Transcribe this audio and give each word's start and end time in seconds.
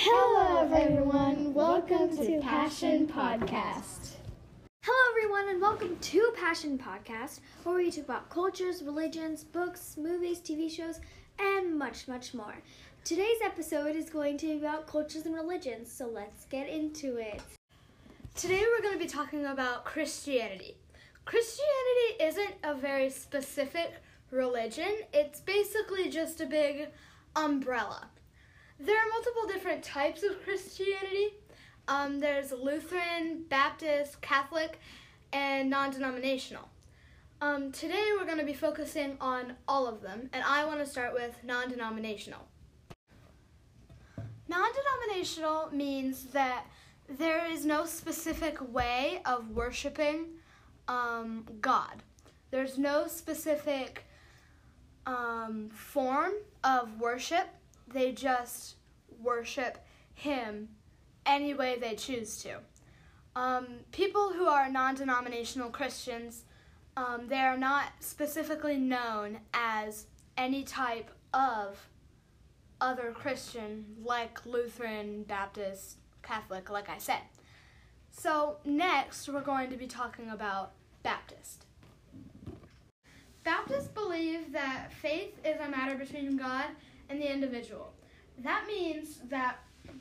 Hello, 0.00 0.60
everyone. 0.72 1.52
Welcome 1.52 2.16
to 2.16 2.40
Passion 2.40 3.08
Podcast. 3.08 4.12
Hello, 4.84 5.10
everyone, 5.10 5.48
and 5.48 5.60
welcome 5.60 5.98
to 5.98 6.32
Passion 6.36 6.78
Podcast, 6.78 7.40
where 7.64 7.74
we 7.74 7.90
talk 7.90 8.04
about 8.04 8.30
cultures, 8.30 8.80
religions, 8.84 9.42
books, 9.42 9.96
movies, 9.98 10.38
TV 10.38 10.70
shows, 10.70 11.00
and 11.40 11.76
much, 11.76 12.06
much 12.06 12.32
more. 12.32 12.54
Today's 13.02 13.38
episode 13.44 13.96
is 13.96 14.08
going 14.08 14.38
to 14.38 14.46
be 14.46 14.64
about 14.64 14.86
cultures 14.86 15.26
and 15.26 15.34
religions, 15.34 15.90
so 15.90 16.06
let's 16.06 16.44
get 16.44 16.68
into 16.68 17.16
it. 17.16 17.42
Today 18.36 18.62
we're 18.62 18.82
going 18.82 18.96
to 18.96 19.04
be 19.04 19.10
talking 19.10 19.46
about 19.46 19.84
Christianity. 19.84 20.76
Christianity 21.24 22.22
isn't 22.22 22.54
a 22.62 22.72
very 22.72 23.10
specific 23.10 23.94
religion, 24.30 24.94
it's 25.12 25.40
basically 25.40 26.08
just 26.08 26.40
a 26.40 26.46
big 26.46 26.86
umbrella. 27.34 28.06
There 28.80 28.96
are 28.96 29.08
multiple 29.08 29.48
different 29.48 29.82
types 29.82 30.22
of 30.22 30.40
Christianity. 30.44 31.34
Um, 31.88 32.20
there's 32.20 32.52
Lutheran, 32.52 33.42
Baptist, 33.48 34.20
Catholic, 34.20 34.78
and 35.32 35.68
non 35.68 35.90
denominational. 35.90 36.68
Um, 37.40 37.72
today 37.72 38.10
we're 38.16 38.24
going 38.24 38.38
to 38.38 38.44
be 38.44 38.52
focusing 38.52 39.16
on 39.20 39.54
all 39.66 39.88
of 39.88 40.00
them, 40.00 40.30
and 40.32 40.44
I 40.44 40.64
want 40.64 40.78
to 40.78 40.86
start 40.86 41.12
with 41.12 41.36
non 41.42 41.68
denominational. 41.68 42.46
Non 44.46 44.68
denominational 44.72 45.70
means 45.72 46.26
that 46.26 46.64
there 47.08 47.50
is 47.50 47.64
no 47.64 47.84
specific 47.84 48.72
way 48.72 49.22
of 49.24 49.50
worshiping 49.50 50.26
um, 50.86 51.44
God. 51.60 52.04
There's 52.52 52.78
no 52.78 53.08
specific 53.08 54.04
um, 55.04 55.68
form 55.70 56.32
of 56.62 57.00
worship. 57.00 57.48
They 57.90 58.12
just 58.12 58.77
worship 59.20 59.78
Him 60.14 60.68
any 61.26 61.54
way 61.54 61.78
they 61.78 61.94
choose 61.94 62.42
to. 62.42 62.58
Um, 63.36 63.66
people 63.92 64.32
who 64.32 64.46
are 64.46 64.68
non 64.68 64.94
denominational 64.94 65.70
Christians, 65.70 66.44
um, 66.96 67.28
they 67.28 67.40
are 67.40 67.56
not 67.56 67.92
specifically 68.00 68.76
known 68.76 69.40
as 69.54 70.06
any 70.36 70.64
type 70.64 71.10
of 71.32 71.88
other 72.80 73.12
Christian 73.12 73.84
like 74.02 74.44
Lutheran, 74.46 75.22
Baptist, 75.24 75.98
Catholic, 76.22 76.70
like 76.70 76.88
I 76.88 76.98
said. 76.98 77.20
So, 78.10 78.56
next 78.64 79.28
we're 79.28 79.40
going 79.40 79.70
to 79.70 79.76
be 79.76 79.86
talking 79.86 80.30
about 80.30 80.72
Baptist. 81.02 81.66
Baptists 83.44 83.88
believe 83.88 84.52
that 84.52 84.92
faith 84.92 85.34
is 85.44 85.60
a 85.60 85.68
matter 85.68 85.94
between 85.94 86.36
God 86.36 86.66
and 87.08 87.20
the 87.20 87.32
individual. 87.32 87.92
That 88.42 88.66
means 88.66 89.20
that 89.28 89.58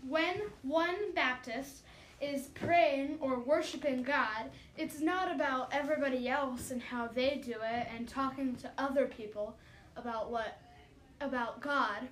when 0.08 0.36
one 0.62 1.14
Baptist 1.14 1.84
is 2.20 2.48
praying 2.48 3.18
or 3.20 3.40
worshiping 3.40 4.04
God, 4.04 4.50
it's 4.78 5.02
not 5.02 5.34
about 5.34 5.70
everybody 5.72 6.28
else 6.28 6.72
and 6.72 6.82
how 6.82 7.08
they 7.08 7.42
do 7.44 7.54
it 7.64 7.88
and 7.96 8.08
talking 8.08 8.56
to 8.58 8.72
other 8.78 9.06
people 9.06 9.56
about 9.96 10.32
what 10.32 10.60
about 11.22 11.62
God. 11.62 12.08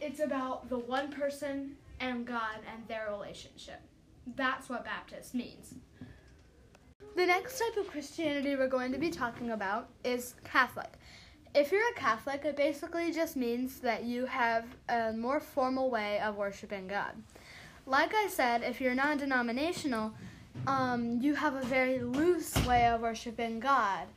It's 0.00 0.20
about 0.20 0.68
the 0.68 0.78
one 0.78 1.10
person 1.10 1.76
and 2.00 2.26
God 2.26 2.58
and 2.72 2.86
their 2.88 3.08
relationship. 3.10 3.80
That's 4.36 4.68
what 4.68 4.84
Baptist 4.84 5.34
means. 5.34 5.74
The 7.16 7.26
next 7.26 7.58
type 7.58 7.76
of 7.76 7.90
Christianity 7.90 8.56
we're 8.56 8.66
going 8.68 8.92
to 8.92 8.98
be 8.98 9.10
talking 9.10 9.50
about 9.50 9.88
is 10.02 10.34
Catholic. 10.44 10.94
If 11.54 11.70
you're 11.70 11.88
a 11.88 11.94
Catholic, 11.94 12.44
it 12.44 12.56
basically 12.56 13.12
just 13.12 13.36
means 13.36 13.78
that 13.78 14.02
you 14.02 14.26
have 14.26 14.64
a 14.88 15.12
more 15.12 15.38
formal 15.38 15.88
way 15.88 16.18
of 16.18 16.34
worshiping 16.34 16.88
God. 16.88 17.12
Like 17.86 18.12
I 18.12 18.26
said, 18.26 18.62
if 18.62 18.80
you're 18.80 18.94
non 18.94 19.18
denominational, 19.18 20.14
um, 20.66 21.20
you 21.20 21.34
have 21.36 21.54
a 21.54 21.62
very 21.62 22.00
loose 22.00 22.54
way 22.66 22.86
of 22.86 23.02
worshiping 23.02 23.60
God, 23.60 24.08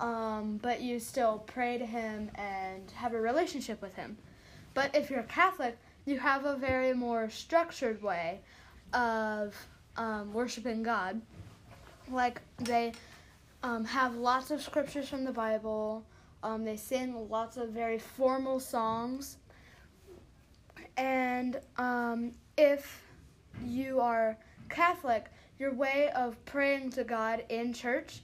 um, 0.00 0.58
but 0.62 0.80
you 0.80 0.98
still 0.98 1.42
pray 1.46 1.76
to 1.76 1.84
Him 1.84 2.30
and 2.36 2.90
have 2.92 3.12
a 3.12 3.20
relationship 3.20 3.82
with 3.82 3.94
Him. 3.94 4.16
But 4.72 4.94
if 4.94 5.10
you're 5.10 5.20
a 5.20 5.24
Catholic, 5.24 5.76
you 6.06 6.18
have 6.18 6.46
a 6.46 6.56
very 6.56 6.94
more 6.94 7.28
structured 7.28 8.02
way 8.02 8.40
of 8.94 9.54
um, 9.98 10.32
worshiping 10.32 10.82
God. 10.82 11.20
Like 12.10 12.40
they 12.56 12.92
um, 13.62 13.84
have 13.84 14.14
lots 14.14 14.50
of 14.50 14.62
scriptures 14.62 15.08
from 15.10 15.24
the 15.24 15.32
Bible. 15.32 16.02
Um, 16.42 16.64
they 16.64 16.76
sing 16.76 17.28
lots 17.28 17.56
of 17.56 17.70
very 17.70 17.98
formal 17.98 18.60
songs. 18.60 19.38
And 20.96 21.60
um, 21.76 22.32
if 22.56 23.02
you 23.64 24.00
are 24.00 24.36
Catholic, 24.68 25.26
your 25.58 25.72
way 25.72 26.10
of 26.14 26.42
praying 26.44 26.90
to 26.90 27.04
God 27.04 27.44
in 27.48 27.72
church 27.72 28.20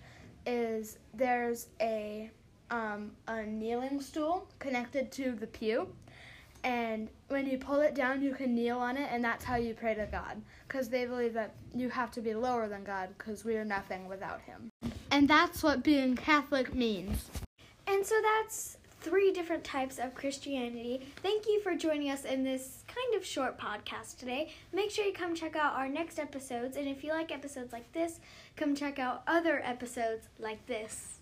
is 0.46 0.98
there's 1.14 1.68
a 1.80 2.30
um, 2.70 3.12
a 3.28 3.44
kneeling 3.44 4.00
stool 4.00 4.48
connected 4.58 5.12
to 5.12 5.32
the 5.32 5.46
pew, 5.46 5.88
and 6.64 7.08
when 7.28 7.46
you 7.46 7.58
pull 7.58 7.80
it 7.80 7.94
down, 7.94 8.22
you 8.22 8.34
can 8.34 8.54
kneel 8.54 8.78
on 8.78 8.96
it, 8.96 9.08
and 9.12 9.22
that's 9.22 9.44
how 9.44 9.56
you 9.56 9.74
pray 9.74 9.94
to 9.94 10.06
God. 10.06 10.40
Because 10.66 10.88
they 10.88 11.04
believe 11.04 11.34
that 11.34 11.54
you 11.74 11.90
have 11.90 12.10
to 12.12 12.20
be 12.20 12.34
lower 12.34 12.68
than 12.68 12.82
God, 12.82 13.10
because 13.16 13.44
we 13.44 13.56
are 13.56 13.64
nothing 13.64 14.08
without 14.08 14.40
Him. 14.40 14.70
And 15.10 15.28
that's 15.28 15.62
what 15.62 15.84
being 15.84 16.16
Catholic 16.16 16.74
means. 16.74 17.30
And 17.94 18.04
so 18.04 18.16
that's 18.20 18.76
three 19.02 19.30
different 19.30 19.62
types 19.62 20.00
of 20.00 20.16
Christianity. 20.16 21.06
Thank 21.22 21.46
you 21.46 21.60
for 21.60 21.76
joining 21.76 22.10
us 22.10 22.24
in 22.24 22.42
this 22.42 22.82
kind 22.88 23.14
of 23.14 23.24
short 23.24 23.56
podcast 23.56 24.18
today. 24.18 24.52
Make 24.72 24.90
sure 24.90 25.04
you 25.04 25.12
come 25.12 25.32
check 25.36 25.54
out 25.54 25.74
our 25.74 25.88
next 25.88 26.18
episodes, 26.18 26.76
and 26.76 26.88
if 26.88 27.04
you 27.04 27.12
like 27.12 27.30
episodes 27.30 27.72
like 27.72 27.92
this, 27.92 28.18
come 28.56 28.74
check 28.74 28.98
out 28.98 29.22
other 29.28 29.62
episodes 29.64 30.26
like 30.40 30.66
this. 30.66 31.20